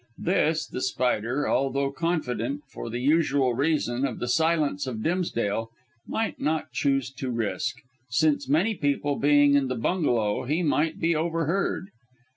This, 0.17 0.65
The 0.65 0.81
Spider, 0.81 1.47
although 1.47 1.91
confident, 1.91 2.63
for 2.71 2.89
the 2.89 3.01
usual 3.01 3.53
reason, 3.53 4.03
of 4.03 4.17
the 4.17 4.27
silence 4.27 4.87
of 4.87 5.03
Dimsdale, 5.03 5.69
might 6.07 6.39
not 6.41 6.71
choose 6.71 7.11
to 7.11 7.29
risk, 7.29 7.75
since 8.09 8.49
many 8.49 8.73
people 8.73 9.19
being 9.19 9.53
in 9.53 9.67
the 9.67 9.75
bungalow, 9.75 10.45
he 10.45 10.63
might 10.63 10.99
be 10.99 11.15
overheard. 11.15 11.89